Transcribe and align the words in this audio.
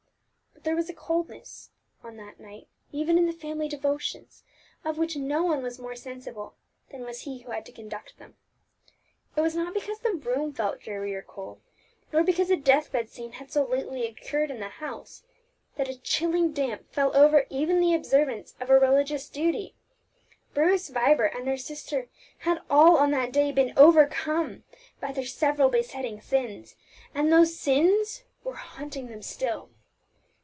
But 0.53 0.65
there 0.65 0.75
was 0.75 0.91
a 0.91 0.93
coldness, 0.93 1.71
on 2.03 2.17
that 2.17 2.39
night, 2.39 2.67
even 2.91 3.17
in 3.17 3.25
the 3.25 3.33
family 3.33 3.67
devotions, 3.67 4.43
of 4.85 4.99
which 4.99 5.15
no 5.17 5.43
one 5.43 5.63
was 5.63 5.79
more 5.79 5.95
sensible 5.95 6.53
than 6.91 7.01
was 7.01 7.21
he 7.21 7.39
who 7.39 7.49
had 7.49 7.65
to 7.65 7.71
conduct 7.71 8.19
them. 8.19 8.35
It 9.35 9.41
was 9.41 9.55
not 9.55 9.73
because 9.73 9.97
the 10.01 10.13
room 10.13 10.53
felt 10.53 10.79
dreary 10.79 11.15
and 11.15 11.25
cold, 11.25 11.61
nor 12.13 12.21
because 12.23 12.51
a 12.51 12.55
death 12.55 12.91
bed 12.91 13.09
scene 13.09 13.31
had 13.31 13.51
so 13.51 13.65
lately 13.65 14.05
occurred 14.05 14.51
in 14.51 14.59
the 14.59 14.69
house, 14.69 15.23
that 15.77 15.89
a 15.89 15.97
chilling 15.99 16.53
damp 16.53 16.87
fell 16.93 17.17
over 17.17 17.47
even 17.49 17.79
the 17.79 17.95
observance 17.95 18.53
of 18.59 18.69
a 18.69 18.77
religious 18.79 19.29
duty: 19.29 19.73
Bruce, 20.53 20.89
Vibert, 20.89 21.33
and 21.33 21.47
their 21.47 21.57
sister 21.57 22.07
had 22.39 22.61
all 22.69 22.97
on 22.97 23.09
that 23.09 23.33
day 23.33 23.51
been 23.51 23.73
overcome 23.75 24.63
by 24.99 25.11
their 25.11 25.25
several 25.25 25.69
besetting 25.69 26.21
sins, 26.21 26.75
and 27.15 27.31
those 27.33 27.57
sins 27.57 28.25
were 28.43 28.53
haunting 28.57 29.07
them 29.07 29.23
still. 29.23 29.71